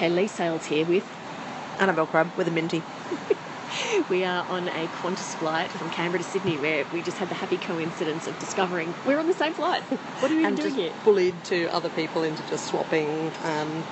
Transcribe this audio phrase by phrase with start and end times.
[0.00, 1.06] Okay, Leigh Sales here with.
[1.78, 2.82] Annabel Crabb with a minty.
[4.08, 7.34] We are on a Qantas flight from Canberra to Sydney where we just had the
[7.34, 9.82] happy coincidence of discovering we're on the same flight.
[9.82, 10.92] What are we even and doing just here?
[11.04, 13.82] bullied to other people into just swapping um,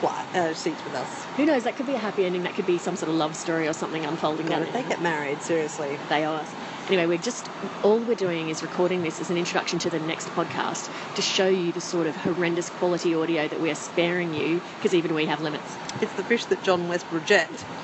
[0.00, 1.24] flight, uh, seats with us.
[1.36, 1.62] Who knows?
[1.62, 2.42] That could be a happy ending.
[2.42, 5.00] That could be some sort of love story or something unfolding God, if they get
[5.00, 5.96] married, seriously.
[6.08, 6.52] They us.
[6.88, 7.48] Anyway, we're just
[7.82, 11.46] all we're doing is recording this as an introduction to the next podcast to show
[11.46, 15.26] you the sort of horrendous quality audio that we are sparing you because even we
[15.26, 15.76] have limits.
[16.00, 17.64] It's the fish that John West reject.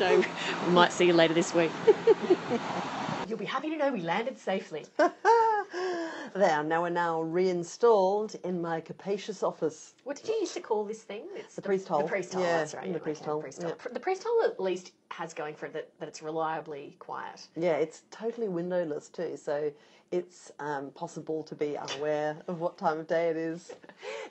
[0.00, 0.24] So
[0.66, 1.70] we might see you later this week.
[3.30, 4.84] You'll be happy to know we landed safely.
[4.98, 9.94] there, now we're now reinstalled in my capacious office.
[10.02, 11.22] What did you used to call this thing?
[11.36, 12.02] It's The priest hole.
[12.02, 12.42] The priest hole.
[12.42, 12.86] Yeah, that's right.
[12.86, 13.70] the yeah, priest hole, priest yeah.
[13.92, 17.46] The priest hole at least has going for it that, that it's reliably quiet.
[17.54, 19.72] Yeah, it's totally windowless too, so
[20.10, 23.72] it's um, possible to be unaware of what time of day it is.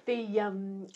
[0.05, 0.87] The um,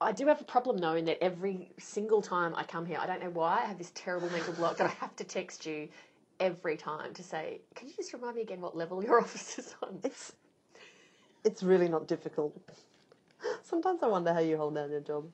[0.00, 3.06] I do have a problem though in that every single time I come here, I
[3.06, 5.88] don't know why I have this terrible mental block that I have to text you
[6.42, 9.74] every time to say, "Can you just remind me again what level your office is
[9.82, 10.32] on?" It's
[11.44, 12.52] it's really not difficult.
[13.62, 15.24] Sometimes I wonder how you hold down your job.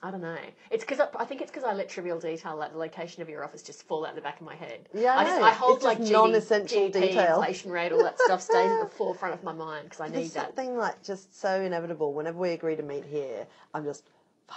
[0.00, 0.36] I don't know.
[0.70, 3.28] It's because I, I think it's because I let trivial detail like the location of
[3.28, 4.88] your office just fall out the back of my head.
[4.94, 5.40] Yeah, I I just.
[5.42, 7.38] I hold It's like just GD non-essential GDP, detail.
[7.40, 10.14] inflation rate, all that stuff stays at the forefront of my mind because I need
[10.14, 10.46] There's that.
[10.56, 12.12] something like just so inevitable.
[12.14, 14.04] Whenever we agree to meet here, I'm just
[14.46, 14.56] five,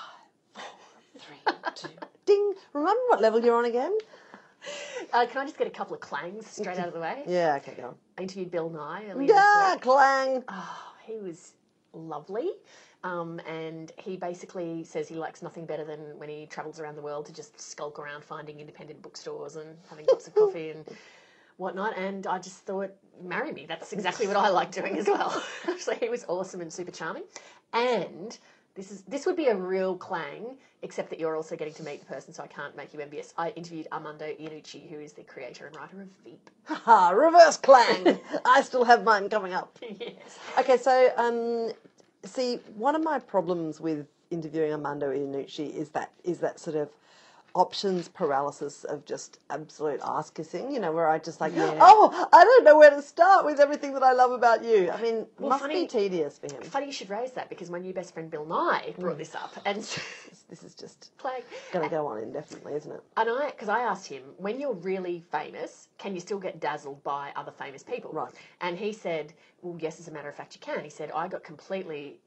[0.53, 0.63] four,
[1.19, 1.89] three, two,
[2.27, 2.53] ding.
[2.73, 3.97] Remember what level you're on again?
[5.13, 7.23] Uh, can I just get a couple of clangs straight out of the way?
[7.27, 7.95] Yeah, okay, go on.
[8.17, 10.43] I interviewed Bill Nye earlier this Yeah, clang.
[10.47, 11.53] Oh, he was
[11.93, 12.49] lovely.
[13.03, 17.01] Um, and he basically says he likes nothing better than when he travels around the
[17.01, 20.85] world to just skulk around finding independent bookstores and having cups of coffee and
[21.57, 21.97] whatnot.
[21.97, 22.91] And I just thought,
[23.23, 23.65] marry me.
[23.65, 25.43] That's exactly what I like doing as well.
[25.67, 27.23] Actually, he was awesome and super charming.
[27.73, 28.37] And
[28.75, 31.99] this is this would be a real clang, except that you're also getting to meet
[31.99, 33.33] the person, so I can't make you envious.
[33.37, 36.49] I interviewed Armando Iannucci, who is the creator and writer of Veep.
[36.87, 38.19] Reverse clang.
[38.45, 39.77] I still have mine coming up.
[39.99, 40.39] yes.
[40.57, 41.71] Okay, so um,
[42.23, 46.89] see, one of my problems with interviewing Armando Iannucci is that is that sort of
[47.53, 50.71] options paralysis of just absolute ass kissing.
[50.71, 51.77] You know, where I just like, Yeah.
[51.79, 54.89] oh, I don't know where to start with everything that I love about you.
[54.89, 56.61] I mean, Well, must funny- be tedious for him.
[56.63, 59.19] Funny you should raise that because my new best friend Bill Nye brought mm.
[59.19, 59.77] this up and
[60.49, 63.01] This is just like, going to go on indefinitely, isn't it?
[63.15, 67.01] and I because I asked him when you're really famous, can you still get dazzled
[67.05, 68.11] by other famous people?
[68.11, 68.33] Right.
[68.59, 70.83] And he said, well, yes, as a matter of fact, you can.
[70.83, 72.19] He said I got completely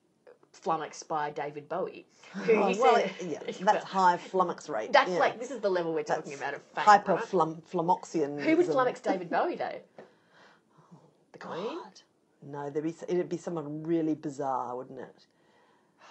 [0.55, 4.93] flummoxed by David Bowie, who Oh, well, said, yeah, that's high flummox rate.
[4.93, 5.19] That's yeah.
[5.19, 6.85] like this is the level we're talking That's about of fame.
[6.85, 7.25] hyper right?
[7.25, 8.41] flum, flummoxian.
[8.43, 9.81] Who would flummox David Bowie though?
[11.33, 11.79] The Queen.
[11.79, 12.01] God.
[12.47, 15.27] No, there'd be it'd be someone really bizarre, wouldn't it?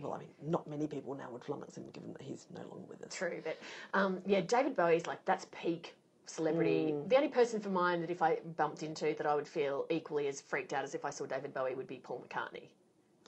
[0.00, 2.86] Well, I mean, not many people now would flummox him, given that he's no longer
[2.88, 3.14] with us.
[3.14, 3.56] True, but
[3.94, 5.94] um, yeah, David Bowie's like that's peak
[6.26, 6.92] celebrity.
[6.92, 7.08] Mm.
[7.08, 10.26] The only person for mine that if I bumped into that I would feel equally
[10.28, 12.68] as freaked out as if I saw David Bowie would be Paul McCartney.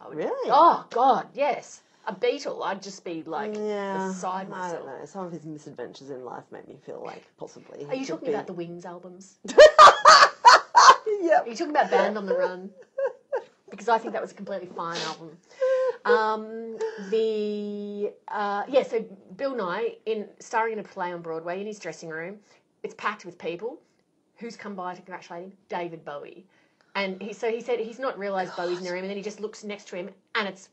[0.03, 0.51] I would, Really?
[0.53, 4.85] Oh God, yes, a Beatle, I'd just be like Yeah, beside I myself.
[4.85, 5.07] don't know.
[5.07, 7.87] Some of his misadventures in life make me feel like possibly.
[7.89, 9.39] Are you talking about the Wings albums?
[11.21, 11.47] Yep.
[11.47, 12.71] Are you talking about Band on the Run?
[13.71, 15.37] Because I think that was a completely fine album.
[16.05, 16.79] Um,
[17.11, 19.05] the uh, yeah, so
[19.37, 22.37] Bill Nye in starring in a play on Broadway in his dressing room.
[22.85, 23.81] It's packed with people.
[24.37, 25.53] Who's come by to congratulate him?
[25.69, 26.47] David Bowie.
[26.95, 29.41] And he so he said he's not realised Bowie's near him, and then he just
[29.41, 30.69] looks next to him, and it's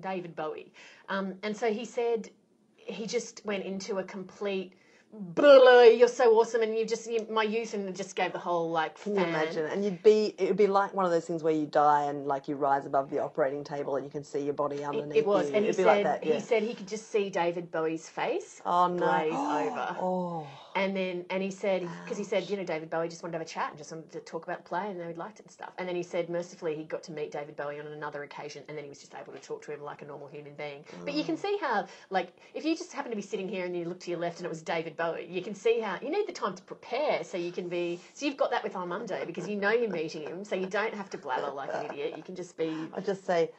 [0.00, 0.72] David Bowie.
[1.08, 2.30] Um, and so he said
[2.76, 4.72] he just went into a complete.
[5.14, 8.70] Blah, you're so awesome, and you just you, my youth, and just gave the whole
[8.70, 8.98] like.
[9.02, 9.66] Can you imagine?
[9.66, 12.26] And you'd be, it would be like one of those things where you die and
[12.26, 15.16] like you rise above the operating table and you can see your body underneath.
[15.16, 15.56] It was, you.
[15.56, 16.34] and he It'd be said like that, yeah.
[16.34, 20.96] he said he could just see David Bowie's face oh no, glaze over, Oh, and
[20.96, 23.46] then and he said because he said you know David Bowie just wanted to have
[23.46, 25.52] a chat and just wanted to talk about the play and they liked it and
[25.52, 28.62] stuff, and then he said mercifully he got to meet David Bowie on another occasion,
[28.68, 30.84] and then he was just able to talk to him like a normal human being.
[31.04, 31.42] But you can mm.
[31.42, 34.10] see how like if you just happen to be sitting here and you look to
[34.10, 36.54] your left and it was David Bowie, you can see how you need the time
[36.54, 39.70] to prepare so you can be so you've got that with Armando because you know
[39.70, 42.14] you're meeting him, so you don't have to blabber like an idiot.
[42.16, 43.50] You can just be I just say,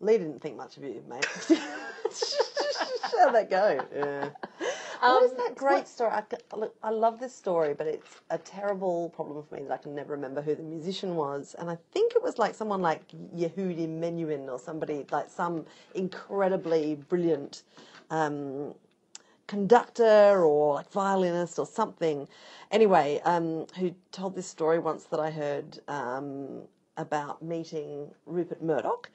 [0.00, 1.26] Leigh didn't think much of you, mate.
[3.18, 3.80] How'd that go?
[3.94, 4.28] Yeah.
[5.00, 6.10] What is Um, that great story?
[6.10, 6.22] I,
[6.56, 9.94] look, I love this story, but it's a terrible problem for me that I can
[9.94, 11.54] never remember who the musician was.
[11.58, 13.02] And I think it was like someone like
[13.34, 15.64] Yehudi Menuhin or somebody, like some
[15.94, 17.62] incredibly brilliant
[18.10, 18.74] um,
[19.46, 22.28] conductor or like violinist or something.
[22.70, 25.80] Anyway, um, who told this story once that I heard.
[25.88, 26.62] Um,
[27.00, 29.08] about meeting Rupert Murdoch,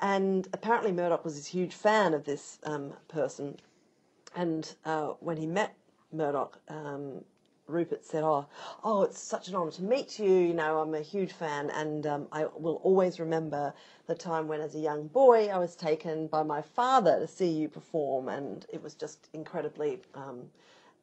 [0.00, 3.56] and apparently Murdoch was this huge fan of this um, person,
[4.34, 5.74] and uh, when he met
[6.12, 7.24] Murdoch, um,
[7.66, 8.46] Rupert said, "Oh,
[8.82, 10.30] oh, it's such an honour to meet you.
[10.30, 13.72] You know, I'm a huge fan, and um, I will always remember
[14.06, 17.48] the time when, as a young boy, I was taken by my father to see
[17.48, 20.50] you perform, and it was just incredibly." Um,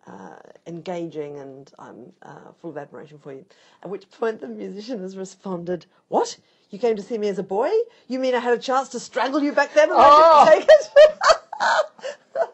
[0.07, 0.35] uh,
[0.65, 3.45] engaging and I'm uh, full of admiration for you.
[3.83, 6.37] At which point the musician has responded, What?
[6.71, 7.69] You came to see me as a boy?
[8.07, 10.45] You mean I had a chance to strangle you back then and Oh.
[10.47, 12.49] I didn't take it?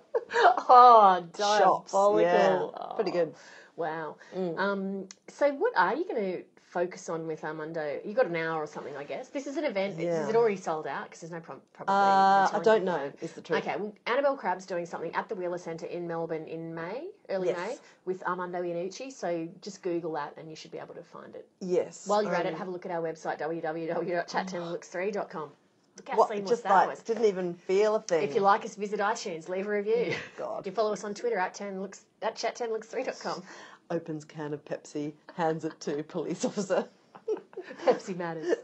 [0.70, 1.92] Oh, Shops.
[1.92, 2.22] diabolical.
[2.22, 3.34] Yeah, Oh, pretty good.
[3.76, 4.16] Wow.
[4.36, 8.00] Um, so, what are you going to focus on with Armando?
[8.04, 9.30] You got an hour or something, I guess.
[9.30, 10.00] This is an event.
[10.00, 10.24] Yeah.
[10.24, 11.04] Is it already sold out?
[11.06, 11.94] Because there's no prob- probably.
[11.94, 13.60] Uh, I don't know, is the truth.
[13.62, 17.50] Okay, well, Annabel Crabb's doing something at the Wheeler Centre in Melbourne in May, early
[17.50, 17.58] Yes.
[17.58, 19.12] May, with Armando Iannucci.
[19.14, 21.48] So just Google that and you should be able to find it.
[21.62, 22.08] Yes.
[22.08, 25.52] While you're at it, um, have a look at our website, www.chat10looks3.com.
[25.98, 27.00] Look how what, seamless just that like, was.
[27.00, 28.24] didn't even feel a thing.
[28.24, 30.14] If you like us, visit iTunes, leave a review.
[30.38, 30.66] God.
[30.66, 33.44] You follow us on Twitter at 10 looks at chat10looks3.com.
[33.90, 36.88] Opens can of Pepsi, hands it to police officer.
[37.86, 38.58] Pepsi matters.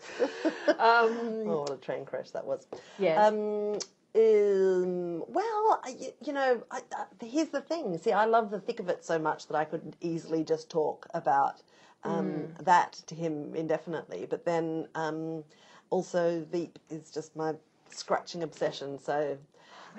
[0.67, 2.67] Um, Oh, what a train crash that was.
[2.99, 3.17] Yes.
[3.27, 3.79] Um,
[4.15, 7.97] um, well, you, you know, I, I, here's the thing.
[7.97, 11.07] See, I love the thick of it so much that I could easily just talk
[11.13, 11.61] about
[12.03, 12.25] um,
[12.59, 12.65] Mm.
[12.65, 14.27] that to him indefinitely.
[14.29, 15.43] But then um,
[15.93, 17.53] also Veep is just my
[17.89, 18.97] scratching obsession.
[18.97, 19.37] So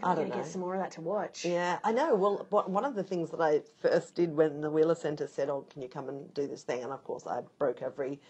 [0.02, 0.34] I I'm don't know.
[0.34, 1.44] get some more of that to watch.
[1.44, 2.16] Yeah, I know.
[2.16, 5.48] Well, what, one of the things that I first did when the Wheeler Centre said,
[5.48, 8.20] "Oh, can you come and do this thing?" and of course I broke every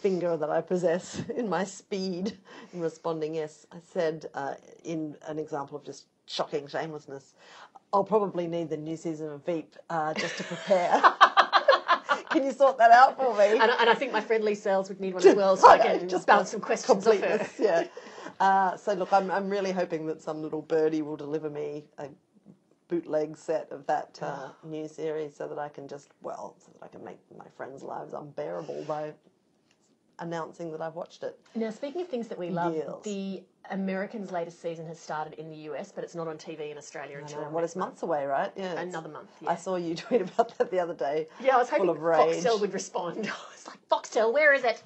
[0.00, 2.38] finger that I possess in my speed
[2.72, 3.66] in responding yes.
[3.72, 4.54] I said uh,
[4.84, 7.34] in an example of just shocking shamelessness,
[7.92, 11.02] "I'll probably need the new season of Veep uh, just to prepare."
[12.34, 13.52] can you sort that out for me?
[13.52, 15.74] And, and I think my friend Leigh Sales would need one as well, so I
[15.74, 17.20] I can just bounce some questions off her.
[17.20, 17.86] completeness, Yeah.
[18.40, 22.08] Uh, so look, I'm I'm really hoping that some little birdie will deliver me a
[22.88, 26.84] bootleg set of that uh, new series, so that I can just well, so that
[26.84, 29.12] I can make my friends' lives unbearable by
[30.18, 31.38] announcing that I've watched it.
[31.54, 32.86] Now, speaking of things that we love, Yes.
[33.02, 36.76] the Americans' latest season has started in the US, but it's not on TV in
[36.78, 38.52] Australia until know, what is months away, right?
[38.56, 38.78] Yeah.
[38.78, 41.28] Another month, I saw you tweet about that the other day.
[41.40, 42.18] Yeah, I was hoping full of rage.
[42.44, 43.18] Foxtel would respond.
[43.26, 44.82] I was like, Foxtel, where is it?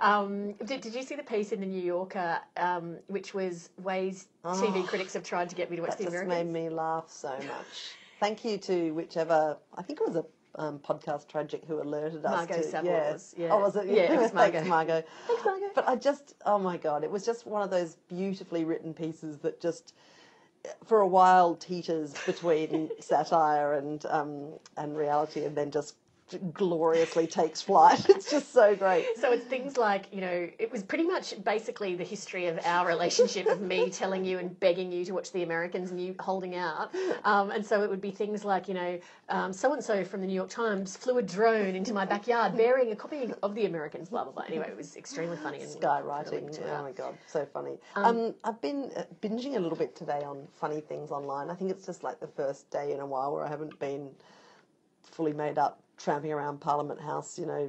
[0.00, 4.28] Um, did, did you see the piece in the New Yorker, um, which was ways
[4.44, 6.52] TV critics have tried to get me to watch Oh, That the just Americans?
[6.52, 7.96] made me laugh so much.
[8.20, 12.30] Thank you to whichever, I think it was a um, podcast tragic who alerted us
[12.30, 12.62] Margot to.
[12.62, 13.48] Saviles, yeah.
[13.52, 13.86] Oh, was it?
[13.86, 14.58] Yeah, it was Margot.
[14.58, 15.04] Thanks, Margot.
[15.26, 15.70] Thanks, Margot.
[15.74, 19.38] But I just, oh my God, it was just one of those beautifully written pieces
[19.38, 19.94] that just,
[20.84, 25.94] for a while, teeters between satire and um, and reality, and then just
[26.52, 28.04] gloriously takes flight.
[28.18, 29.06] It's just so great.
[29.16, 32.86] So it's things like, you know, it was pretty much basically the history of our
[32.86, 36.56] relationship of me telling you and begging you to watch The Americans and you holding
[36.56, 36.92] out.
[37.24, 38.98] Um, and so it would be things like, you know,
[39.52, 42.90] so and so from the New York Times flew a drone into my backyard bearing
[42.92, 44.44] a copy of The Americans, blah, blah, blah.
[44.48, 45.60] Anyway, it was extremely funny.
[45.60, 46.58] And skywriting.
[46.64, 47.78] oh my god, so funny.
[47.94, 51.50] Um, I've been uh, binging a little bit today on funny things online.
[51.50, 54.10] I think it's just like the first day in a while where I haven't been
[55.18, 57.68] fully made up tramping around Parliament House, you know,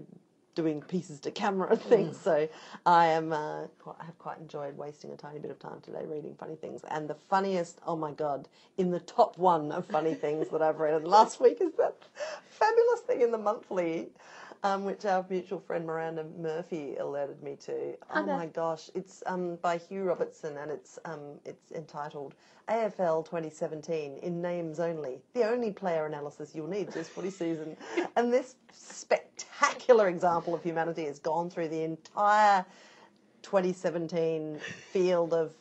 [0.54, 2.16] doing pieces to camera and things.
[2.16, 2.48] So
[2.86, 6.06] I am, uh, quite, I have quite enjoyed wasting a tiny bit of time today
[6.06, 6.84] reading funny things.
[6.92, 10.80] And the funniest, oh my god, in the top one of funny things that I've
[10.80, 11.96] read last week is that
[12.50, 14.10] fabulous thing in the monthly.
[14.62, 17.96] Um, which our mutual friend Miranda Murphy alerted me to.
[18.14, 22.36] Oh my gosh, it's um, by Hugh Robertson and it's um, it's entitled
[22.68, 25.20] AFL 2017 in names only.
[25.34, 27.78] The only player analysis you'll need this footy season.
[28.18, 32.66] and this spectacular example of humanity has gone through the entire
[33.44, 34.60] 2017
[34.92, 35.54] field of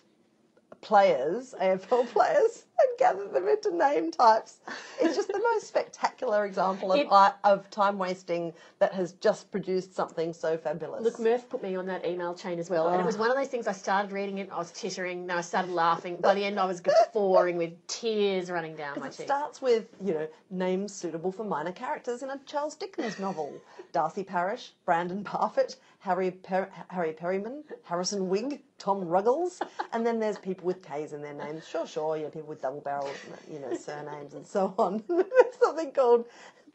[0.81, 4.58] players, AFL players, and gathered them into name types.
[5.00, 7.08] It's just the most spectacular example of, It-
[7.44, 11.02] of time wasting that has just produced something so fabulous.
[11.02, 13.20] Look, Murph put me on that email chain as well, and it was oh.
[13.20, 13.66] one of those things.
[13.66, 16.16] I started reading it, I was tittering, then I started laughing.
[16.16, 19.20] By the end, I was guffawing with tears running down my cheeks.
[19.20, 23.52] it starts with, you know, names suitable for minor characters in a Charles Dickens novel.
[23.92, 29.61] Darcy Parish, Brandon Parfitt, Harry per- Harry Perryman, Harrison Wigg, Tom Ruggles,
[29.92, 31.66] and then there's people with K's in their names.
[31.66, 33.11] Sure, sure, you know, people with double barrel,
[33.51, 35.03] you know, surnames and so on.
[35.09, 35.25] there's
[35.63, 36.27] something called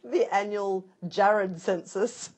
[0.04, 2.32] the annual Jared census.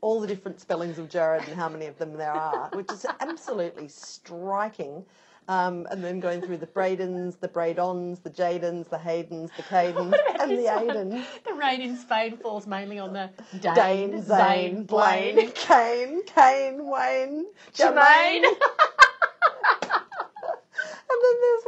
[0.00, 3.04] All the different spellings of Jared and how many of them there are, which is
[3.18, 5.04] absolutely striking.
[5.48, 10.14] Um, and then going through the Bradens, the Bradons, the Jadens, the Haydens, the Cadens,
[10.40, 11.24] and the Aidens.
[11.46, 16.86] The rain in Spain falls mainly on the Dane, Dane, Zane, Blaine, Blaine, Kane, Kane,
[16.86, 18.44] Wayne, Jermaine.
[18.44, 18.54] Jermaine.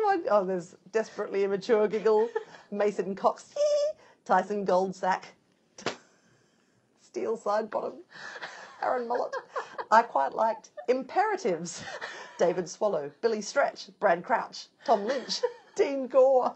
[0.00, 2.28] And then there's one, oh, there's desperately immature giggle,
[2.71, 3.54] Mason Cox,
[4.25, 5.25] Tyson Goldsack,
[7.00, 7.95] Steele Sidebottom,
[8.83, 9.33] Aaron Mullett.
[9.90, 11.83] I quite liked Imperatives,
[12.38, 15.40] David Swallow, Billy Stretch, Brad Crouch, Tom Lynch,
[15.76, 16.54] Dean Gore.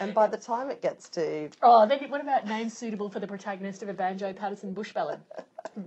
[0.00, 3.26] And by the time it gets to Oh, then what about names suitable for the
[3.26, 5.20] protagonist of a Banjo Paterson bush ballad?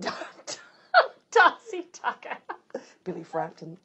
[1.30, 2.36] Darcy Tucker,
[3.04, 3.78] Billy Frampton,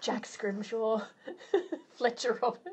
[0.00, 1.02] Jack Scrimshaw,
[1.94, 2.64] Fletcher Roberts.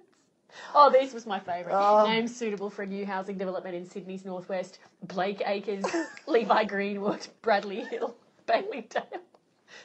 [0.74, 1.75] Oh, this was my favourite.
[1.75, 2.05] Oh.
[2.05, 5.86] Names suitable for a new housing development in Sydney's northwest: Blake Acres,
[6.27, 8.15] Levi Greenwood, Bradley Hill,
[8.46, 9.22] Bailey Dale,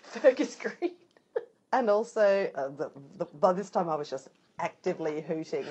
[0.02, 0.92] Fergus Green.
[1.74, 5.64] And also, uh, the, the, by this time I was just actively hooting.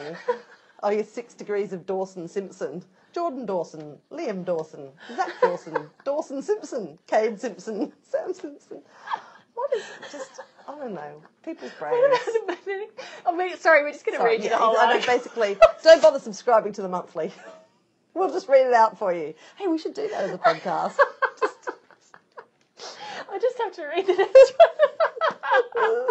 [0.81, 2.83] oh, yeah, six degrees of Dawson Simpson.
[3.13, 8.81] Jordan Dawson, Liam Dawson, Zach Dawson, Dawson Simpson, Kade Simpson, Sam Simpson.
[9.53, 10.39] What is just,
[10.71, 11.95] I don't know, people's brains.
[11.97, 15.15] I mean, oh, sorry, we're just going to read you the whole I know, article.
[15.17, 17.31] basically, don't bother subscribing to the monthly.
[18.13, 19.33] We'll just read it out for you.
[19.55, 20.97] Hey, we should do that as a podcast.
[23.31, 24.53] I just have to read next
[25.77, 26.07] one.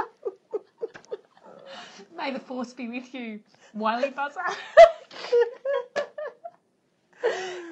[2.16, 3.40] May the force be with you,
[3.74, 4.40] Wylie Buzza.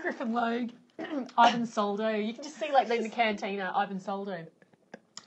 [0.02, 0.72] Griffin Logue,
[1.38, 2.10] Ivan Soldo.
[2.10, 4.44] You can just see like in the cantina, Ivan Soldo.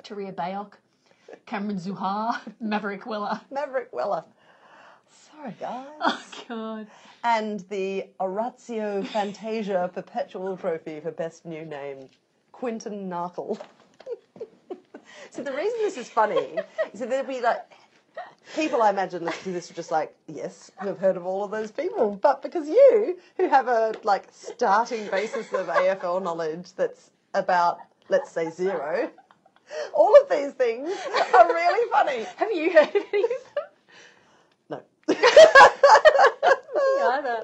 [0.04, 0.74] Taria Bayok,
[1.52, 3.42] Cameron Zurhaar, Maverick Weller.
[3.52, 4.24] Maverick Weller.
[5.10, 5.86] Sorry, guys.
[6.00, 6.88] Oh god.
[7.26, 12.08] and the Orazio Fantasia Perpetual Trophy for Best New Name,
[12.54, 13.60] Quinton Narkle.
[15.30, 16.56] so the reason this is funny
[16.94, 17.70] is that there'll be like
[18.56, 21.52] people I imagine listening to this are just like, yes, have heard of all of
[21.52, 22.18] those people.
[22.22, 28.32] But because you, who have a like starting basis of AFL knowledge that's about, let's
[28.32, 29.12] say, zero,
[29.94, 30.90] all of these things
[31.34, 32.24] are really funny.
[32.38, 33.66] Have you heard of any of them?
[34.70, 34.82] No.
[35.08, 35.16] Me
[37.04, 37.44] either.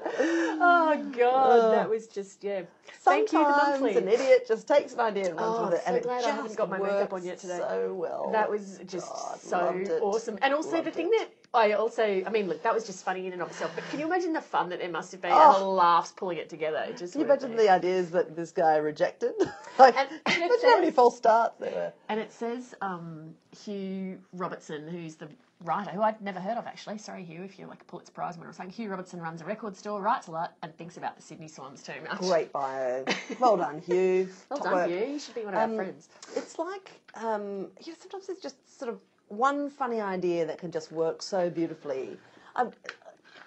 [0.60, 1.72] Oh god, Ugh.
[1.74, 2.62] that was just yeah.
[3.00, 3.96] Thank you, the Sometimes monthly.
[4.02, 6.26] an idiot just takes an idea and runs Oh, with it, and so glad it
[6.26, 7.58] I haven't got my makeup on yet today.
[7.58, 8.30] so well.
[8.32, 10.38] That was just God, so awesome.
[10.42, 11.18] And also the thing it.
[11.18, 13.72] that I also, I mean, look, that was just funny in and of itself.
[13.74, 15.72] But can you imagine the fun that there must have been and the Oh.
[15.72, 16.84] laughs pulling it together?
[16.88, 19.32] It just Can you imagine the ideas that this guy rejected?
[19.78, 21.92] like, And- and imagine how many false starts there were.
[22.10, 25.28] And it says um, Hugh Robertson, who's the
[25.64, 26.98] writer, who I'd never heard of actually.
[26.98, 28.70] Sorry, Hugh, if you're like a Pulitzer Prize winner or something.
[28.72, 31.82] Hugh Robertson runs a record store, writes a lot, and thinks about the Sydney Swans
[31.82, 32.18] too much.
[32.18, 33.04] Great bio.
[33.40, 34.28] Well done, Hugh.
[34.50, 34.90] Well Top done, work.
[34.90, 35.12] Hugh.
[35.14, 36.10] You should be one of Um, our friends.
[36.36, 40.70] It's like, um, you know, sometimes it's just sort of one funny idea that can
[40.70, 42.16] just work so beautifully.
[42.56, 42.72] I'm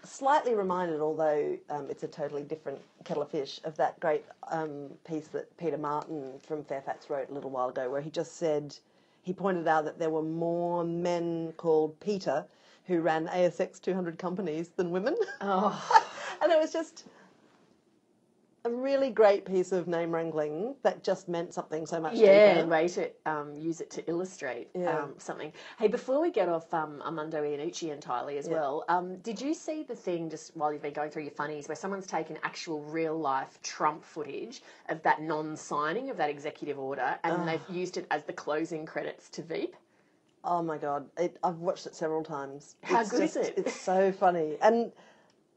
[0.03, 4.89] slightly reminded, although um, it's a totally different kettle of fish, of that great um,
[5.07, 8.75] piece that Peter Martin from Fairfax wrote a little while ago, where he just said,
[9.23, 12.45] he pointed out that there were more men called Peter
[12.85, 15.15] who ran ASX 200 companies than women.
[15.39, 16.05] Oh,
[16.41, 17.05] and it was just
[18.63, 22.59] a really great piece of name wrangling that just meant something so much yeah, deeper.
[22.61, 25.03] and way to um, use it to illustrate Yeah.
[25.03, 25.51] um, something.
[25.79, 28.53] Hey, before we get off um, Armando Iannucci entirely as Yeah.
[28.53, 31.67] well, um, did you see the thing just while you've been going through your funnies
[31.67, 36.77] where someone's taken actual real life Trump footage of that non signing of that executive
[36.77, 39.75] order and they've used it as the closing credits to Veep?
[40.43, 42.75] Oh my god, it, I've watched it several times.
[42.83, 43.53] How It's good is it?
[43.57, 44.91] It's so funny, and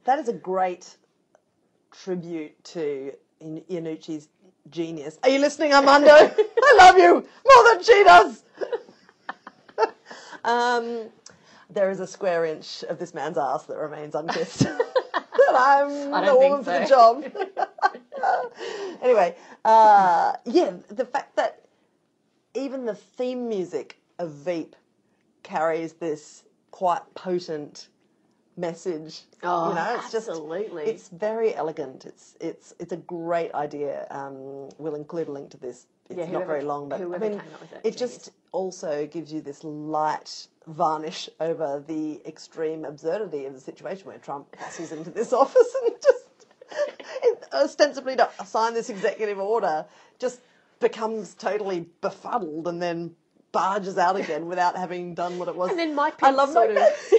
[0.04, 0.96] that is a great
[2.02, 4.28] tribute to In- Iannucci's
[4.70, 5.18] genius.
[5.22, 6.10] Are you listening, Armando?
[6.12, 8.42] I love you more than she does.
[10.44, 11.10] um,
[11.70, 14.62] there is a square inch of this man's ass that remains unkissed.
[14.64, 17.24] and I'm the woman for the job.
[19.02, 21.66] anyway, uh, yeah, the fact that
[22.54, 24.76] even the theme music of Veep
[25.42, 27.88] carries this quite potent
[28.56, 29.22] message.
[29.42, 30.84] Oh, you know, it's absolutely.
[30.84, 32.04] just it's very elegant.
[32.06, 34.06] It's it's it's a great idea.
[34.10, 35.86] Um, we'll include a link to this.
[36.10, 38.30] It's Yeah, not whoever- very long, but I mean, came up with it, it just
[38.52, 44.50] also gives you this light varnish over the extreme absurdity of the situation where Trump
[44.52, 46.24] passes into this office and just
[47.52, 49.84] ostensibly to sign this executive order,
[50.18, 50.40] just
[50.80, 53.14] becomes totally befuddled and then
[53.52, 55.70] barges out again without having done what it was.
[55.70, 56.76] And then Mike I love sort of-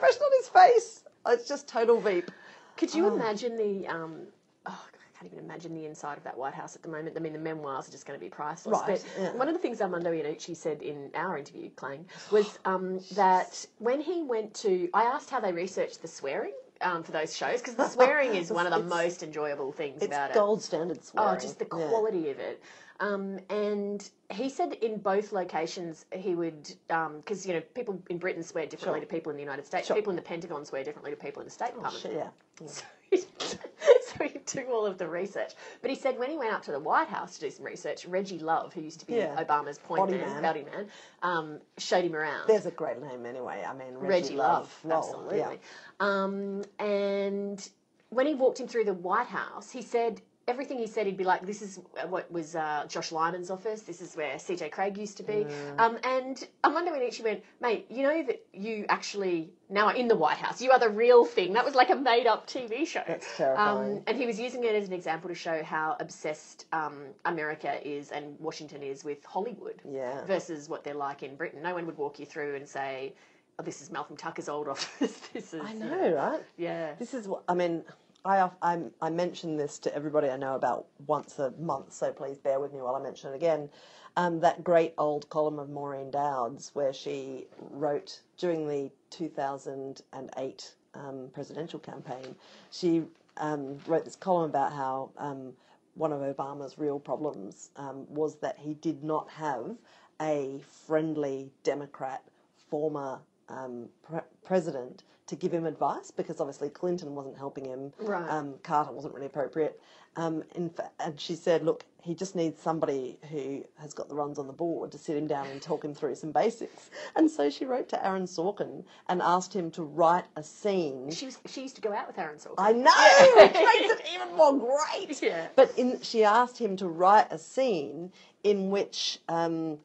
[0.00, 1.04] expression on his face.
[1.28, 2.30] It's just total Veep.
[2.76, 4.20] Could you imagine the um,
[4.66, 7.14] oh, I can't even imagine the inside of that White House at the moment.
[7.16, 8.78] I mean, the memoirs are just going to be priceless.
[8.80, 9.32] Right, But yeah.
[9.36, 14.00] one of the things Armando Iannucci said in our interview, Clang, was um, that when
[14.00, 16.52] he went to, I asked how they researched the swearing.
[16.82, 20.30] Um, for those shows, because the swearing is one of the most enjoyable things about
[20.30, 20.32] it.
[20.32, 21.36] It's gold standard swearing.
[21.36, 21.88] Oh, just the Yeah.
[21.88, 22.62] quality of it.
[23.00, 28.42] Um, and he said in both locations he would, because you know people in Britain
[28.42, 29.06] swear differently Sure.
[29.06, 29.86] to people in the United States.
[29.86, 29.96] Sure.
[29.96, 32.02] People in the Pentagon swear differently to people in the State Oh, Department.
[32.02, 32.28] shit, yeah.
[32.68, 35.54] So he, so he took all of the research.
[35.82, 38.04] But he said when he went up to the White House to do some research,
[38.06, 39.34] Reggie Love, who used to be Yeah.
[39.42, 40.42] Obama's point Body man, man.
[40.42, 40.86] body man,
[41.22, 42.46] um, showed him around.
[42.46, 43.64] There's a great name anyway.
[43.66, 45.38] I mean, Reggie, Reggie Love, Lol, absolutely.
[45.38, 45.54] yeah.
[45.98, 47.68] Um, and
[48.10, 51.06] when he walked him through the White House, he said everything he said.
[51.06, 53.82] He'd be like, "This is what was uh, Josh Lyman's office.
[53.82, 55.80] This is where CJ Cregg used to be." Mm.
[55.80, 60.16] Um, and Armando Iannucci went, "Mate, you know that you actually now are in the
[60.16, 60.60] White House.
[60.60, 61.52] You are the real thing.
[61.54, 63.98] That was like a made-up TV show." That's terrifying.
[63.98, 67.72] Um, and he was using it as an example to show how obsessed um, America
[67.88, 70.24] is and Washington is with Hollywood Yeah.
[70.26, 71.62] versus what they're like in Britain.
[71.62, 73.14] No one would walk you through and say,
[73.58, 75.16] "Oh, this is Malcolm Tucker's old office.
[75.32, 76.42] this is." I know, right?
[76.56, 76.94] Yeah.
[76.98, 77.84] This is what I mean.
[78.24, 82.38] I, I I mention this to everybody I know about once a month, so please
[82.38, 83.70] bear with me while I mention it again.
[84.16, 91.28] Um, that great old column of Maureen Dowd's, where she wrote during the 2008 um,
[91.32, 92.34] presidential campaign,
[92.70, 93.04] she
[93.36, 95.52] um, wrote this column about how um,
[95.94, 99.76] one of Obama's real problems um, was that he did not have
[100.20, 102.22] a friendly Democrat
[102.68, 107.92] former um, pre- president to give him advice because obviously Clinton wasn't helping him.
[107.98, 108.28] Right.
[108.28, 109.80] Um, Carter wasn't really appropriate.
[110.16, 114.14] Um, in fa- and she said, look, he just needs somebody who has got the
[114.14, 116.90] runs on the board to sit him down and talk him through some basics.
[117.14, 121.12] And so she wrote to Aaron Sorkin and asked him to write a scene.
[121.12, 121.38] She was.
[121.46, 122.54] She used to go out with Aaron Sorkin.
[122.58, 125.22] I know, which makes it even more great.
[125.22, 125.46] Yeah.
[125.54, 128.10] But in, she asked him to write a scene
[128.42, 129.78] in which um,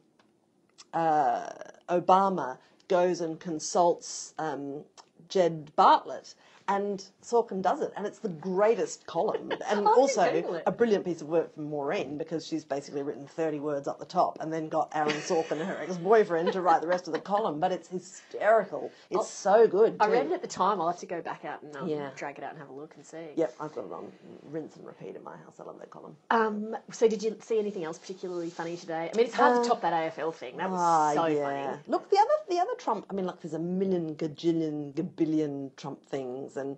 [0.92, 1.50] uh,
[1.88, 4.82] Obama goes and consults um,
[5.28, 6.34] Jed Bartlet.
[6.68, 11.28] And Sorkin does it, and it's the greatest column, and also a brilliant piece of
[11.28, 14.90] work from Maureen because she's basically written thirty words up the top, and then got
[14.94, 17.60] Aaron Sorkin, her ex-boyfriend, to write the rest of the column.
[17.60, 18.90] But it's hysterical.
[19.10, 19.96] It's so good.
[20.00, 20.80] I read it at the time.
[20.80, 22.10] I'll have to go back out and um, Yeah.
[22.16, 23.28] drag it out and have a look and see.
[23.36, 24.10] Yep, I've got it on
[24.50, 25.60] rinse and repeat in my house.
[25.60, 26.16] I love that column.
[26.30, 29.10] Um, so, did you see anything else particularly funny today?
[29.12, 30.56] I mean, it's hard to top that AFL thing.
[30.56, 31.42] That was Ah, so yeah.
[31.72, 31.82] funny.
[31.86, 33.06] Look, the other the other Trump.
[33.08, 36.76] I mean, like, there's a million, gajillion, gabillion Trump things, and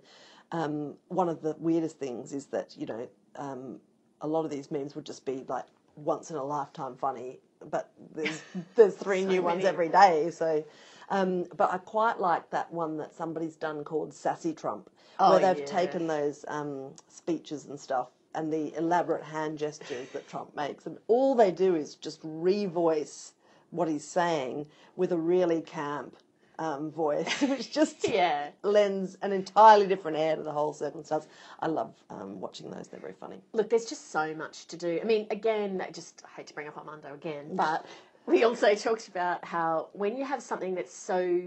[0.51, 3.79] um, one of the weirdest things is that you know um,
[4.21, 5.65] a lot of these memes would just be like
[5.95, 7.39] once in a lifetime funny,
[7.69, 8.43] but there's
[8.75, 10.29] there's three new ones every day.
[10.31, 10.63] So,
[11.09, 14.89] um, but I quite like that one that somebody's done called Sassy Trump,
[15.19, 15.71] Oh, where they've yeah.
[15.71, 18.09] taken those um, speeches and stuff.
[18.35, 23.31] And the elaborate hand gestures that Trump makes, and all they do is just revoice
[23.71, 26.15] what he's saying with a really camp
[26.59, 28.49] um, voice, which just Yeah.
[28.61, 31.27] lends an entirely different air to the whole circumstance.
[31.59, 33.41] I love um, watching those; they're very funny.
[33.53, 34.99] Look, there's just so much to do.
[35.01, 37.85] I mean, again, I just I hate to bring up Armando again, but
[38.27, 41.41] we also talked about how when you have something that's so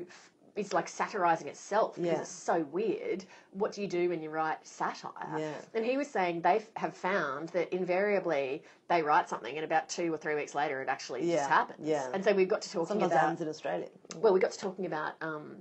[0.54, 2.20] it's like satirizing itself because Yeah.
[2.20, 3.24] it's so weird.
[3.52, 5.12] What do you do when you write satire?
[5.38, 5.54] Yeah.
[5.74, 9.88] And he was saying they f- have found that invariably they write something and about
[9.88, 11.88] two or three weeks later it actually Yeah, just happens.
[11.88, 12.10] yeah.
[12.12, 13.88] And so we got to talking Sometimes about happens in Australia.
[14.16, 15.56] well, we got to talking about um,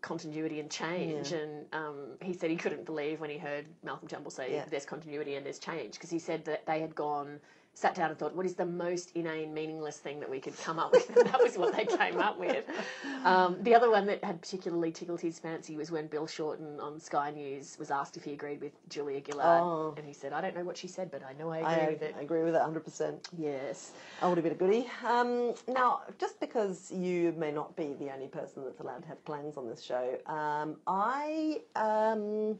[0.00, 4.30] continuity and change, and um, he said he couldn't believe when he heard Malcolm Turnbull
[4.30, 4.64] say Yeah.
[4.70, 7.40] there's continuity and there's change because he said that they had gone.
[7.78, 10.80] Sat down and thought, what is the most inane, meaningless thing that we could come
[10.80, 11.08] up with?
[11.16, 12.64] And that was what they came up with.
[13.24, 16.98] Um, the other one that had particularly tickled his fancy was when Bill Shorten on
[16.98, 19.62] Sky News was asked if he agreed with Julia Gillard.
[19.62, 19.94] Oh.
[19.96, 21.90] And he said, I don't know what she said, but I know I agree I,
[21.90, 22.16] with it.
[22.18, 23.16] I agree with it 100%.
[23.38, 23.92] Yes.
[24.20, 24.90] I would have been a goodie.
[25.06, 29.24] Um, now, just because you may not be the only person that's allowed to have
[29.24, 32.58] clangs on this show, um, I um,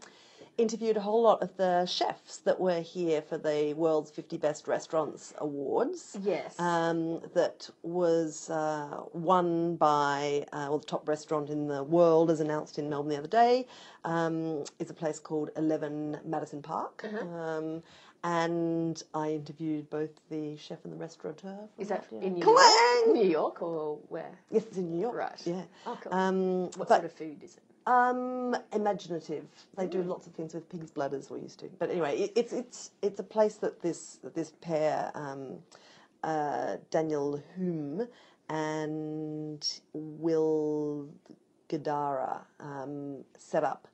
[0.59, 4.67] interviewed a whole lot of the chefs that were here for the World's 50 Best
[4.69, 6.17] Restaurants Awards.
[6.23, 6.59] Yes.
[6.59, 12.41] Um, that was uh, won by, uh, well, the top restaurant in the world, as
[12.41, 13.67] announced in Melbourne the other day,
[14.05, 17.05] um, is a place called 11 Madison Park.
[17.05, 17.27] Uh-huh.
[17.27, 17.83] Um,
[18.25, 21.57] and I interviewed both the chef and the restaurateur.
[21.79, 22.21] Is that yeah.
[22.21, 22.45] in New!
[22.45, 22.61] York?
[23.13, 24.37] New York or where?
[24.51, 25.17] Yes, it's in New York.
[25.17, 25.41] Right.
[25.45, 25.63] Yeah.
[25.87, 26.13] Oh, cool.
[26.13, 27.63] Um, What but sort of food is it?
[27.89, 29.47] Um, imaginative.
[29.77, 31.31] They do lots of things with pig's bladders.
[31.31, 34.53] We used to, but anyway, it, it's it's it's a place that this that this
[34.61, 35.61] pair, um,
[36.23, 38.07] uh, Daniel Humm
[38.51, 41.09] and Will
[41.71, 43.89] Guidara, um, set up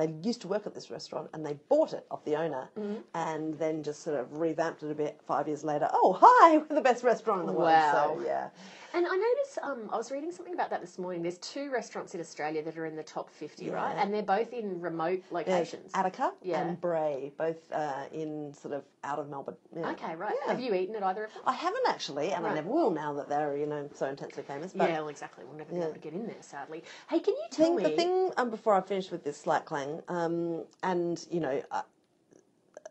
[0.00, 3.00] they used to work at this restaurant and they bought it off the owner Mm-hmm.
[3.14, 5.88] and then just sort of revamped it a bit five years later.
[5.92, 7.68] Oh, hi, we're the best restaurant in the world.
[7.68, 8.14] Wow.
[8.16, 8.48] So, yeah.
[8.92, 11.22] And I noticed, um, I was reading something about that this morning.
[11.22, 13.94] There's two restaurants in Australia that are in the top 50, right?
[13.96, 15.92] And they're both in remote There's locations.
[15.94, 16.60] Attica Yeah.
[16.62, 19.56] and Brae, both uh, in sort of out of Melbourne.
[19.76, 19.90] Yeah.
[19.90, 20.34] Okay, right.
[20.44, 20.52] Yeah.
[20.52, 21.42] Have you eaten at either of them?
[21.46, 24.72] I haven't actually, and I never will now that they're, you know, so intensely famous.
[24.72, 25.44] But yeah, well, exactly.
[25.44, 26.82] We'll never be able to get in there, sadly.
[27.08, 27.82] Hey, can you tell think me?
[27.84, 31.84] the thing um, before I finish with this slacklang, um, and you know, a,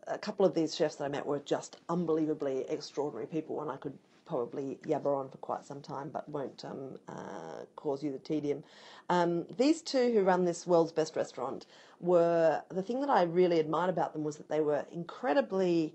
[0.06, 3.76] a couple of these chefs that I met were just unbelievably extraordinary people, and I
[3.76, 3.96] could
[4.30, 8.62] probably yabber on for quite some time, but won't um, uh, cause you the tedium.
[9.08, 11.66] Um, these two who run this world's best restaurant
[12.00, 15.94] were the thing that I really admired about them was that they were incredibly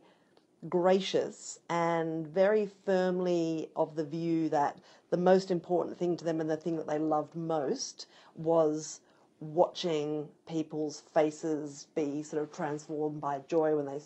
[0.68, 4.80] gracious and very firmly of the view that
[5.12, 9.00] the most important thing to them and the thing that they loved most was
[9.40, 14.00] watching people's faces be sort of transformed by joy when they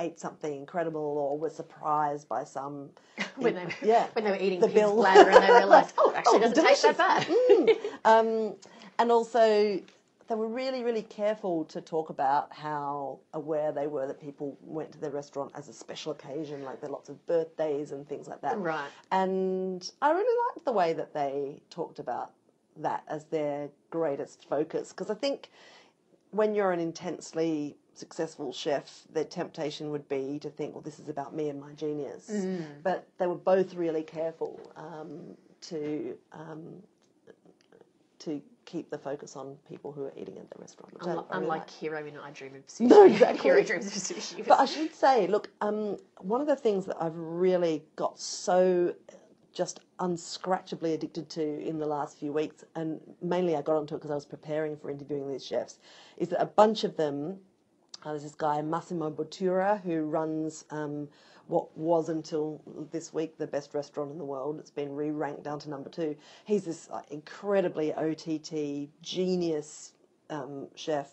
[0.00, 2.90] ate something incredible or were surprised by some
[3.36, 4.96] when they, yeah when they were eating the pig's bill.
[4.96, 7.26] bladder and they realised, oh, actually, Oh, doesn't taste that bad.
[7.26, 7.76] Mm.
[8.04, 8.54] um,
[8.98, 9.80] and also,
[10.28, 14.92] they were really, really careful to talk about how aware they were that people went
[14.92, 18.28] to their restaurant as a special occasion, like there are lots of birthdays and things
[18.28, 18.56] like that.
[18.58, 18.88] Right.
[19.10, 22.32] And I really liked the way that they talked about
[22.76, 25.50] that as their greatest focus because I think
[26.30, 31.08] when you're an intensely successful chef, the temptation would be to think, well, this is
[31.08, 32.30] about me and my genius.
[32.30, 32.64] Mm.
[32.82, 36.82] But they were both really careful um, to um,
[38.20, 40.94] to keep the focus on people who are eating at the restaurant.
[41.00, 41.80] Unlike, unlike.
[41.80, 42.86] Jiro in I Dream of Sushi.
[42.86, 43.42] No, exactly.
[43.42, 44.46] Jiro dreams of sushi.
[44.46, 48.94] But I should say, look, um, one of the things that I've really got so
[49.52, 53.98] just unscratchably addicted to in the last few weeks, and mainly I got onto it
[53.98, 55.78] because I was preparing for interviewing these chefs,
[56.16, 57.38] is that a bunch of them,
[58.02, 61.08] uh, there's this guy Massimo Bottura who runs um,
[61.46, 62.60] what was until
[62.92, 64.58] this week the best restaurant in the world.
[64.58, 66.16] It's been re-ranked down to number two.
[66.44, 69.92] He's this incredibly OTT genius
[70.30, 71.12] um, chef.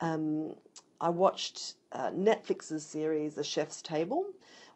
[0.00, 0.54] Um,
[1.00, 4.24] I watched uh, Netflix's series The Chef's Table,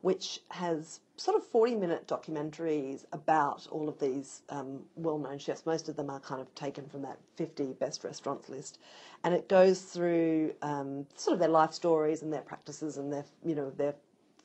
[0.01, 5.67] which has sort of 40 minute documentaries about all of these um, well known chefs.
[5.67, 8.79] Most of them are kind of taken from that 50 best restaurants list.
[9.25, 13.25] And it goes through um, sort of their life stories and their practices and their,
[13.45, 13.95] you know, their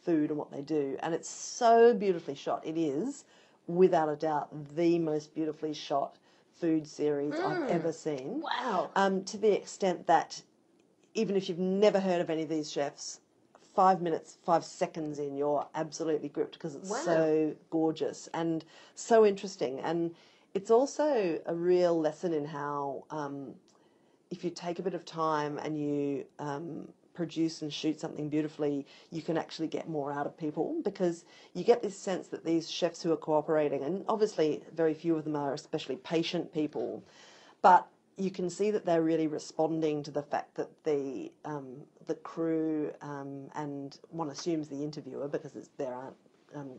[0.04, 0.98] food and what they do.
[1.02, 2.66] And it's so beautifully shot.
[2.66, 3.26] It is,
[3.68, 6.18] without a doubt, the most beautifully shot
[6.60, 8.90] food series I've ever seen wow.
[8.96, 10.42] um, to the extent that
[11.14, 13.20] even if you've never heard of any of these chefs,
[13.74, 16.98] five minutes, five seconds in, you're absolutely gripped because it's Wow.
[16.98, 18.64] so gorgeous and
[18.96, 19.80] so interesting.
[19.80, 20.14] And
[20.54, 23.56] it's also a real lesson in how, um,
[24.30, 28.86] if you take a bit of time and you um, produce and shoot something beautifully,
[29.12, 32.70] you can actually get more out of people because you get this sense that these
[32.70, 37.04] chefs who are cooperating, and obviously very few of them are especially patient people,
[37.62, 42.16] but you can see that they're really responding to the fact that the um, the
[42.16, 46.16] crew um, and one assumes the interviewer because it's, there aren't
[46.56, 46.72] um,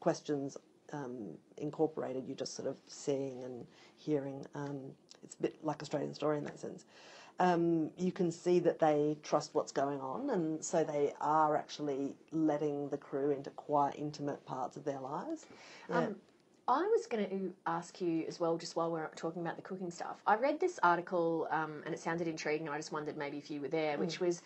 [0.00, 0.56] questions
[0.92, 2.24] um, incorporated.
[2.26, 4.44] You're just sort of seeing and hearing.
[4.54, 4.80] Um,
[5.22, 6.84] it's a bit like Australian Story in that sense.
[7.38, 12.14] Um, you can see that they trust what's going on, and so they are actually
[12.30, 15.46] letting the crew into quite intimate parts of their lives.
[15.88, 16.08] Yeah.
[16.72, 19.90] I was going to ask you as well, just while we're talking about the cooking
[19.90, 20.22] stuff.
[20.26, 22.68] I read this article um, and it sounded intriguing.
[22.70, 24.24] I just wondered maybe if you were there, which Hmm.
[24.24, 24.42] was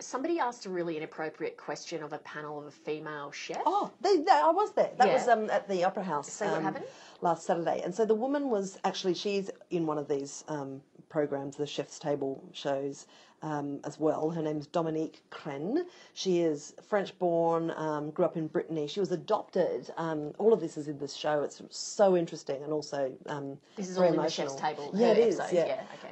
[0.00, 3.60] somebody asked a really inappropriate question of a panel of a female chef.
[3.66, 4.90] Oh, they, they, I was there.
[4.98, 5.14] That Yeah.
[5.14, 6.30] was um, at the Opera House.
[6.32, 6.84] So what um, happened?
[7.20, 7.82] Last Saturday.
[7.84, 11.98] And so the woman was actually, she's in one of these um, programs, the Chef's
[11.98, 13.06] Table shows
[13.42, 14.30] um, as well.
[14.30, 15.84] Her name's Dominique Crenn.
[16.14, 18.86] She is French born, um, grew up in Brittany.
[18.86, 19.90] She was adopted.
[19.96, 21.42] Um, all of this is in this show.
[21.42, 24.28] It's so interesting and also um, This is all in the.
[24.28, 25.40] Chef's Table, Yeah, it is.
[25.40, 25.66] episode, Yeah.
[25.66, 26.08] yeah, okay.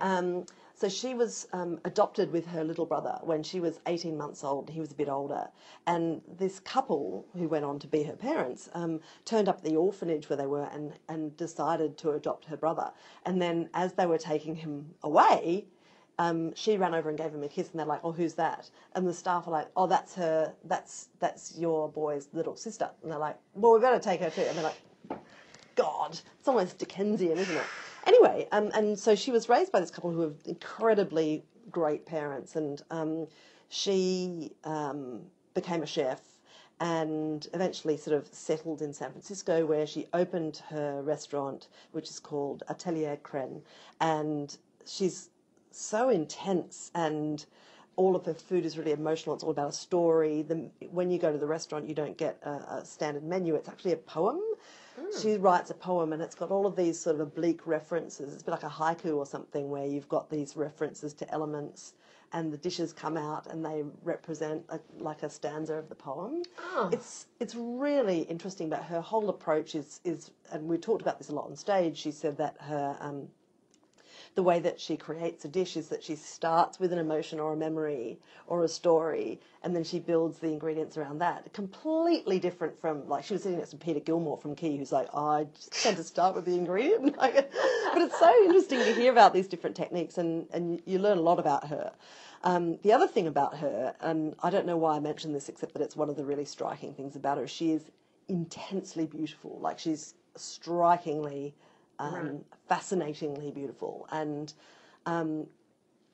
[0.79, 4.69] So she was um, adopted with her little brother when she was 18 months old.
[4.69, 5.49] He was a bit older.
[5.87, 9.75] And this couple, who went on to be her parents, um, turned up at the
[9.75, 12.93] orphanage where they were and, and decided to adopt her brother.
[13.25, 15.65] And then as they were taking him away,
[16.19, 18.71] um, she ran over and gave him a kiss, and they're like, "Oh, who's that?"
[18.95, 20.55] And the staff are like, "Oh, that's her.
[20.65, 24.41] That's that's your boy's little sister." And they're like, "Well, we better take her too."
[24.41, 25.21] And they're like,
[25.75, 27.67] God, it's almost Dickensian, isn't it?
[28.07, 32.57] Anyway, um, and so she was raised by this couple who are incredibly great parents,
[32.57, 33.27] and um,
[33.69, 35.21] she um,
[35.55, 36.21] became a chef
[36.79, 42.21] and eventually sort of settled in San Francisco where she opened her restaurant, which is
[42.21, 43.63] called Atelier Crenn,
[44.01, 45.31] and she's
[45.71, 47.45] so intense and
[47.97, 49.35] all of her food is really emotional.
[49.35, 50.43] It's all about a story.
[50.43, 53.55] The, when you go to the restaurant, you don't get a, a standard menu.
[53.55, 54.39] It's actually a poem.
[55.21, 58.33] She writes a poem and it's got all of these sort of oblique references.
[58.33, 61.95] It's a bit like a haiku or something where you've got these references to elements
[62.33, 66.43] and the dishes come out and they represent a, like a stanza of the poem.
[66.59, 66.91] Oh.
[66.93, 71.29] It's it's really interesting, but her whole approach is is, and we talked about this
[71.29, 71.97] a lot on stage.
[71.97, 73.29] She said that her um,
[74.37, 77.55] the way that she creates a dish is that she starts with an emotion or
[77.55, 81.51] a memory or a story, and then she builds the ingredients around that.
[81.55, 85.09] Completely different from like she was sitting next to Peter Gilmore from Quay, who's like,
[85.15, 87.17] oh, I just tend to start with the ingredient.
[87.97, 91.23] But it's so interesting to hear about these different techniques, and and you learn a
[91.23, 91.93] lot about her.
[92.43, 95.73] Um, the other thing about her, and I don't know why I mentioned this, except
[95.73, 97.47] that it's one of the really striking things about her.
[97.47, 97.91] She is
[98.29, 99.59] intensely beautiful.
[99.63, 101.55] Like she's strikingly
[101.99, 102.41] um, Right.
[102.69, 104.07] fascinatingly beautiful.
[104.11, 104.53] And
[105.07, 105.47] um,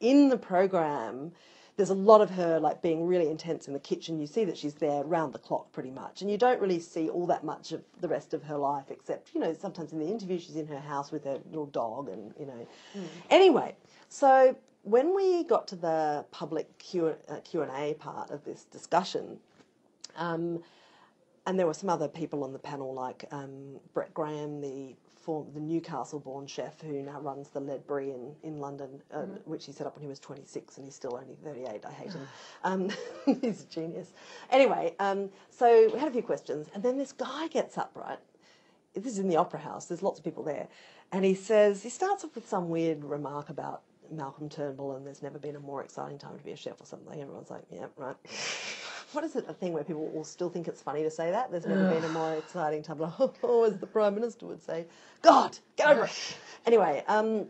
[0.00, 1.32] in the program,
[1.76, 4.20] there's a lot of her like being really intense in the kitchen.
[4.20, 7.08] You see that she's there round the clock pretty much, and you don't really see
[7.08, 10.06] all that much of the rest of her life, except you know sometimes in the
[10.08, 12.68] interview she's in her house with her little dog, and you know.
[13.30, 13.74] Anyway,
[14.08, 18.64] so when we got to the public Q uh, Q and A part of this
[18.64, 19.38] discussion.
[20.16, 20.62] Um,
[21.46, 25.48] and there were some other people on the panel, like um, Brett Graham, the form,
[25.54, 29.86] the Newcastle-born chef who now runs the Ledbury in in London, uh, which he set
[29.86, 31.84] up when he was 26, and he's still only 38.
[31.86, 32.28] I hate him.
[32.64, 32.90] Um,
[33.40, 34.12] he's a genius.
[34.50, 38.18] Anyway, um, so we had a few questions, and then this guy gets up, right?
[38.94, 39.86] This is in the Opera House.
[39.86, 40.68] There's lots of people there,
[41.12, 45.22] and he says he starts off with some weird remark about Malcolm Turnbull, and there's
[45.22, 47.20] never been a more exciting time to be a chef or something.
[47.20, 48.16] Everyone's like, yeah, right.
[49.12, 51.50] What is it, the thing where people will still think it's funny to say that?
[51.50, 53.00] There's never been a more exciting time.
[53.42, 54.86] Oh, as the Prime Minister would say,
[55.22, 56.36] God, get over it.
[56.66, 57.46] Anyway, um,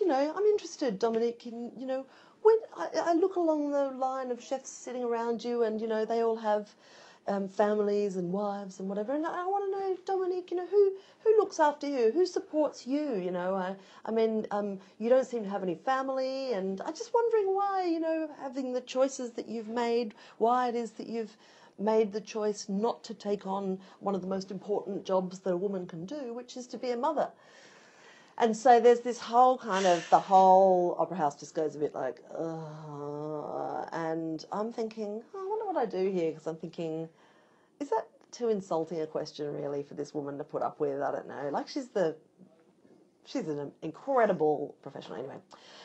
[0.00, 2.06] you know, I'm interested, Dominic, in, you know,
[2.42, 6.04] when I, I look along the line of chefs sitting around you and, you know,
[6.04, 6.74] they all have
[7.26, 9.12] um, families and wives and whatever.
[9.12, 10.92] And I want to know, Dominic, you know, who
[11.24, 13.14] who looks after you, who supports you.
[13.14, 16.94] You know, I, I mean, um, you don't seem to have any family, and I'm
[16.94, 21.06] just wondering why, you know, having the choices that you've made, why it is that
[21.06, 21.36] you've
[21.78, 25.56] made the choice not to take on one of the most important jobs that a
[25.56, 27.28] woman can do, which is to be a mother.
[28.38, 31.94] And so there's this whole kind of the whole opera house just goes a bit
[31.94, 33.88] like, Ugh.
[33.92, 35.22] and I'm thinking,
[35.72, 37.08] what I do here because I'm thinking,
[37.80, 41.00] is that too insulting a question really for this woman to put up with?
[41.00, 41.50] I don't know.
[41.52, 42.16] Like she's the,
[43.24, 45.36] she's an incredible professional anyway.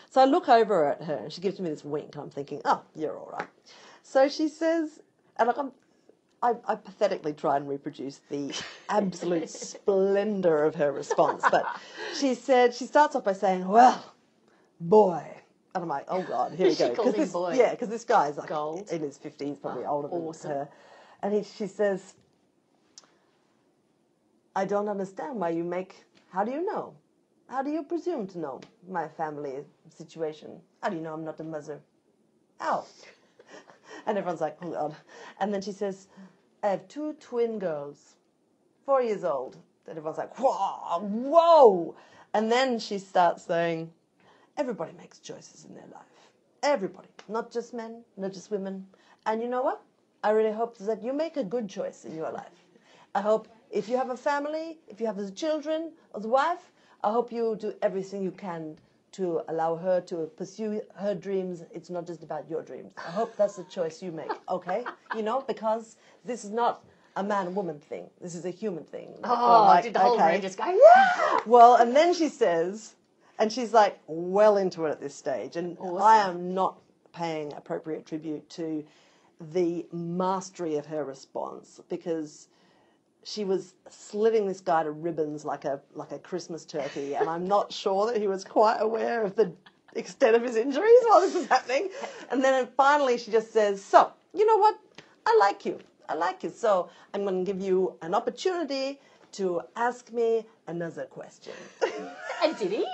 [0.09, 2.61] So I look over at her and she gives me this wink and I'm thinking,
[2.65, 3.47] oh, you're all right.
[4.03, 5.01] So she says,
[5.37, 5.71] and like I'm,
[6.41, 8.53] I, I pathetically try and reproduce the
[8.89, 11.43] absolute splendor of her response.
[11.49, 11.65] But
[12.15, 14.13] she said, she starts off by saying, well,
[14.79, 15.36] boy.
[15.75, 17.03] And I'm like, oh God, here we go.
[17.03, 17.53] him this, boy.
[17.55, 18.89] Yeah, because this guy's like Gold.
[18.91, 20.69] in his 50s, probably Oh, older than her.
[21.21, 22.13] And he, she says,
[24.55, 26.95] I don't understand why you make, how do you know?
[27.47, 29.63] How do you presume to know my family
[29.95, 30.59] situation?
[30.81, 31.79] How do you know I'm not a mother?
[32.59, 32.85] How?
[34.05, 34.95] And everyone's like, oh God.
[35.39, 36.07] And then she says,
[36.63, 38.15] I have two twin girls,
[38.85, 39.57] four years old.
[39.87, 41.95] And everyone's like, whoa, whoa.
[42.33, 43.91] And then she starts saying,
[44.57, 46.03] everybody makes choices in their life.
[46.63, 48.85] Everybody, not just men, not just women.
[49.25, 49.81] And you know what?
[50.23, 52.65] I really hope that you make a good choice in your life.
[53.13, 56.71] I hope if you have a family, if you have the children, or the wife,
[57.03, 58.77] I hope you do everything you can
[59.13, 61.63] to allow her to pursue her dreams.
[61.73, 62.93] It's not just about your dreams.
[62.97, 64.83] I hope that's the choice you make, okay?
[65.15, 66.83] You know, because this is not
[67.15, 68.09] a man woman thing.
[68.21, 69.15] This is a human thing.
[69.23, 70.33] Oh, like, did the whole okay.
[70.33, 71.39] room just go, yeah?
[71.45, 72.95] Well, and then she says,
[73.39, 76.77] and she's like well into it at this stage, and I am not
[77.13, 78.83] paying appropriate tribute to
[79.39, 82.47] the mastery of her response because
[83.23, 87.47] she was slitting this guy to ribbons like a like a Christmas turkey, and I'm
[87.47, 89.51] not sure that he was quite aware of the
[89.95, 91.89] extent of his injuries while this was happening.
[92.31, 94.79] And then finally, she just says, "So, you know what?
[95.25, 95.79] I like you.
[96.07, 96.49] I like you.
[96.49, 99.01] So I'm going to give you an opportunity
[99.33, 101.53] to ask me another question."
[102.43, 102.85] And did he?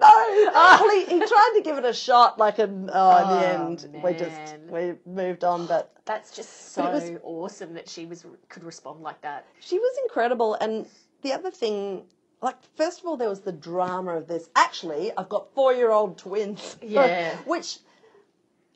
[0.00, 3.46] No, he, he tried to give it a shot, like an oh, uh, in the
[3.46, 8.04] Oh, end we just we moved on, but That's just so was- awesome that she
[8.06, 9.46] was could respond like that.
[9.60, 10.54] she was incredible.
[10.54, 10.86] And
[11.22, 12.02] the other thing,
[12.42, 14.50] like, first of all, there was the drama of this.
[14.56, 16.76] Actually, I've got four-year-old twins.
[16.82, 17.36] Yeah.
[17.46, 17.78] which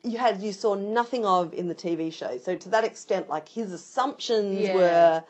[0.03, 2.37] you had you saw nothing of in the TV show.
[2.37, 4.73] So to that extent, like his assumptions Yeah.
[4.75, 5.23] were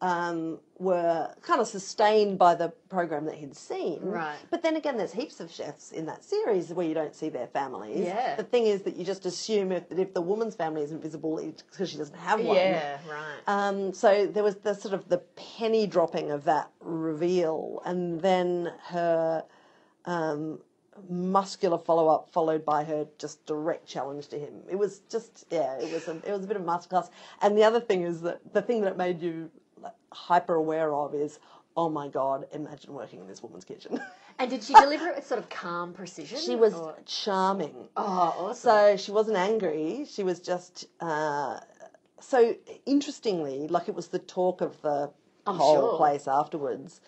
[0.00, 4.00] um, were kind of sustained by the program that he'd seen.
[4.02, 4.36] Right.
[4.50, 7.46] But then again, there's heaps of chefs in that series where you don't see their
[7.46, 8.04] families.
[8.04, 8.36] Yeah.
[8.36, 11.38] The thing is that you just assume if, that if the woman's family isn't visible,
[11.38, 12.56] it's because she doesn't have one.
[12.56, 13.38] Yeah, right.
[13.46, 18.72] Um, so there was the sort of the penny dropping of that reveal, and then
[18.88, 19.44] her
[20.04, 20.58] um,
[21.08, 24.54] muscular follow up, followed by her just direct challenge to him.
[24.68, 27.08] It was just yeah, it was a, it was a bit of masterclass.
[27.40, 29.50] And the other thing is that the thing that it made you
[29.86, 31.38] like, hyper aware of is.
[31.78, 32.46] Oh my God!
[32.52, 34.00] Imagine working in this woman's kitchen.
[34.38, 36.38] and did she deliver it with sort of calm precision?
[36.38, 37.74] she was or- charming.
[37.96, 38.54] Oh, awesome.
[38.54, 40.06] So she wasn't angry.
[40.10, 41.60] She was just uh,
[42.18, 45.10] so interestingly, like it was the talk of the
[45.46, 45.96] I'm whole sure.
[45.98, 47.00] place afterwards.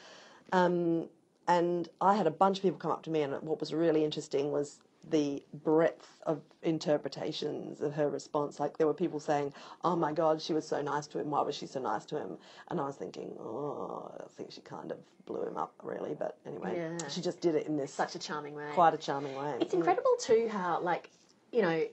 [0.53, 1.09] Um,
[1.47, 4.05] and I had a bunch of people come up to me, and what was really
[4.05, 8.61] interesting was the breadth of interpretations of her response.
[8.61, 9.53] Like there were people saying,
[9.85, 11.31] "Oh my God, she was so nice to him.
[11.31, 14.61] Why was she so nice to him?" And I was thinking, "Oh, I think she
[14.61, 17.09] kind of blew him up, really." But anyway, Yeah.
[17.09, 18.71] she just did it in this Such a charming way.
[18.75, 19.59] quite a charming way.
[19.61, 19.79] It's mm.
[19.79, 21.11] incredible too how like
[21.53, 21.85] you know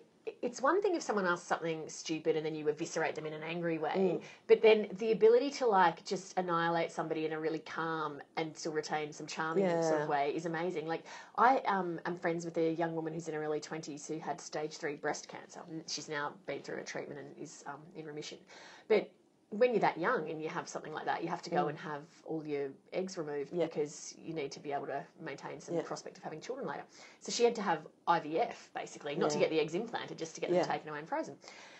[0.42, 3.44] it's one thing if someone asks something stupid and then you eviscerate them in an
[3.44, 8.20] angry way, but then the ability to like just annihilate somebody in a really calm
[8.38, 10.88] and still retain some charming sort of way is amazing.
[10.88, 11.04] Like
[11.38, 14.42] I um, am friends with a young woman who's in her early twenties who had
[14.42, 15.62] stage three breast cancer.
[15.88, 18.40] She's now been through a treatment and is um, in remission,
[18.88, 19.12] but
[19.52, 21.78] when you're that young and you have something like that, you have to go and
[21.78, 23.66] have all your eggs removed Yeah.
[23.66, 25.84] because you need to be able to maintain some Yeah.
[25.84, 26.84] prospect of having children later.
[27.22, 30.42] So she had to have IVF basically, not to get the eggs implanted, just to
[30.42, 31.38] get them taken away and frozen.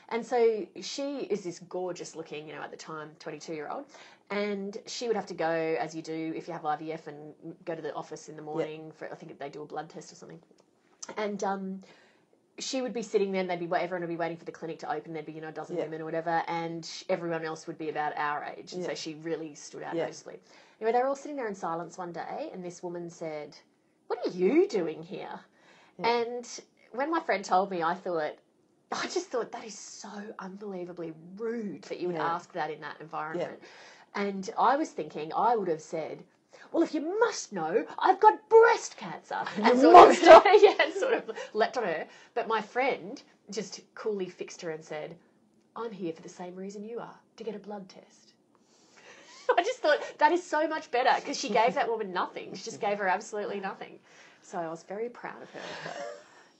[0.10, 3.86] And so she is this gorgeous looking, you know, at the time, 22 year old.
[4.30, 5.50] And she would have to go,
[5.80, 7.34] as you do if you have IVF, and
[7.66, 10.12] go to the office in the morning for, I think they do a blood test
[10.12, 10.40] or something.
[11.18, 11.82] And um,
[12.60, 14.80] she would be sitting there and they'd be everyone would be waiting for the clinic
[14.80, 15.84] to open there'd be you know a dozen Yeah.
[15.84, 18.74] women or whatever and everyone else would be about our age.
[18.74, 20.04] And so she really stood out Yeah.
[20.04, 20.40] noticeably
[20.80, 23.58] anyway they were all sitting there in silence one day and this woman said
[24.08, 25.40] what are you doing here?
[26.04, 26.48] And
[26.92, 28.36] when my friend told me i thought
[28.92, 32.36] i just thought that is so unbelievably rude that you would Yeah.
[32.36, 33.60] ask that in that environment.
[34.14, 36.24] And i was thinking i would have said
[36.72, 39.38] well, if you must know, I've got breast cancer.
[39.58, 40.32] And sort monster.
[40.32, 42.06] Of, yeah, and sort of leapt on her.
[42.34, 45.16] But my friend just coolly fixed her and said,
[45.76, 48.34] I'm here for the same reason you are, to get a blood test.
[49.58, 52.54] I just thought that is so much better because she gave that woman nothing.
[52.56, 54.00] She just gave her absolutely nothing.
[54.42, 56.06] So I was very proud of her for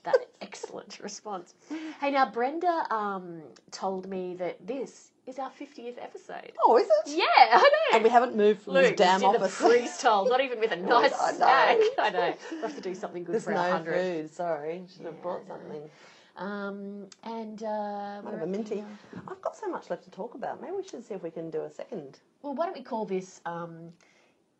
[0.04, 1.54] that excellent response.
[2.00, 6.52] Hey, now Brenda um, told me that this is our 50th episode.
[6.64, 7.16] Oh, is it?
[7.16, 7.94] Yeah, I know.
[7.96, 9.58] And we haven't moved from Luke, this damn did office.
[9.58, 11.36] the freestyle, not even with a nice I know.
[11.36, 11.78] snack.
[11.98, 12.34] I know.
[12.52, 13.94] We'll have to do something good There's for no our 100.
[13.94, 14.34] food.
[14.34, 15.90] Sorry, should have Yeah, brought something.
[16.36, 18.84] Um, and uh, Might have a minty.
[19.26, 20.60] I've got so much left to talk about.
[20.60, 22.20] Maybe we should see if we can do a second.
[22.42, 23.88] well, why don't we call this, um,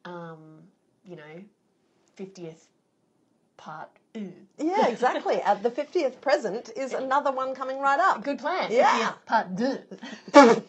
[0.07, 0.63] um,
[1.05, 1.43] you know,
[2.19, 2.65] 50th
[3.57, 3.89] part?
[4.17, 4.33] Ooh.
[4.59, 5.41] Yeah, exactly.
[5.43, 8.23] At the fiftieth present is another one coming right up.
[8.23, 8.71] Good plan.
[8.71, 9.13] Yeah.
[9.13, 9.79] 50th part deux.